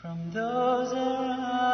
[0.00, 1.67] From those around,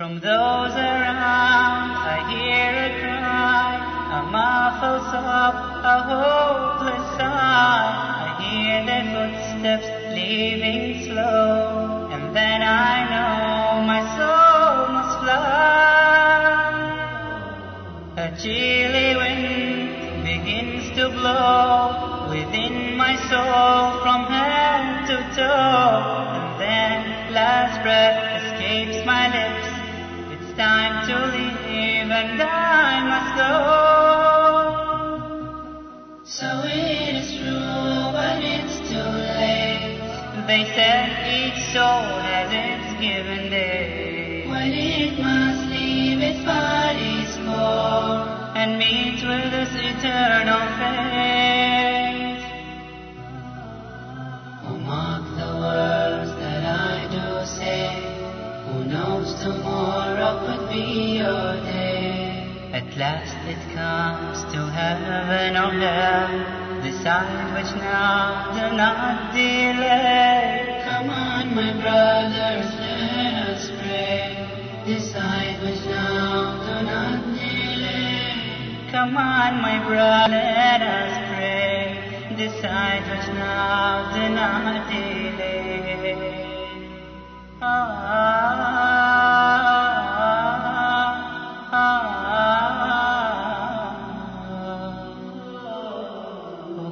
[0.00, 3.76] From those around I hear a cry,
[4.16, 5.54] a muffled sob,
[5.84, 7.84] a hopeless sigh.
[8.24, 16.64] I hear their footsteps leaving slow, and then I know my soul must fly.
[18.16, 26.39] A chilly wind begins to blow within my soul from head to toe,
[32.20, 33.54] and I must go.
[36.24, 39.98] So it is true, but it's too late.
[40.46, 41.06] They said
[41.38, 48.20] each soul has its given day, When it must leave its body's core.
[48.60, 51.39] and meet with its eternal fate.
[63.00, 66.82] Last it comes to heaven or hell.
[66.84, 70.84] Decide which now, do not delay.
[70.84, 74.84] Come on, my brothers, let us pray.
[74.84, 78.90] Decide which now, do not delay.
[78.92, 82.36] Come on, my brother, let us pray.
[82.36, 85.79] Decide which now, do not delay.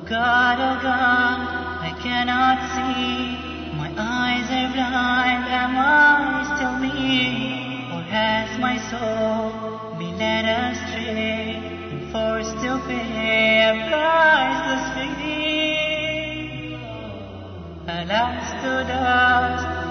[0.08, 1.38] God, oh God,
[1.84, 3.76] I cannot see.
[3.76, 5.44] My eyes are blind.
[5.52, 7.84] Am I still me?
[7.92, 11.60] Or has my soul been led astray
[11.92, 16.72] and forced to pay a priceless fee?
[17.86, 19.87] Alas, to dust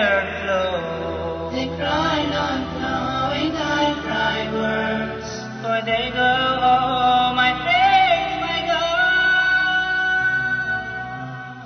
[0.00, 1.50] flow.
[1.52, 5.28] they cry not knowing I cry words.
[5.62, 6.32] For they go,
[6.72, 9.90] oh, my faith, my God.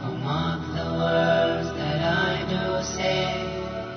[0.05, 2.65] Oh, mark the words that I do
[2.97, 3.25] say.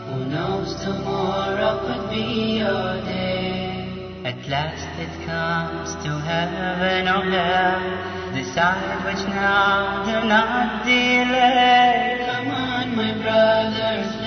[0.08, 2.26] Who knows tomorrow could be
[2.60, 3.78] your day.
[4.24, 7.82] At last it comes to heaven oh, or hell.
[8.36, 12.24] Decide which now, do not delay.
[12.28, 14.27] Come on, my brothers,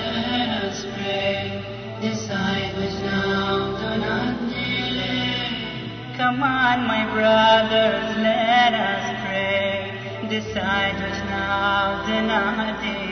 [7.67, 10.27] brothers, let us pray.
[10.29, 13.10] Decide which now, not delay.